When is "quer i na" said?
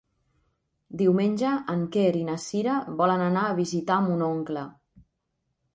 1.97-2.39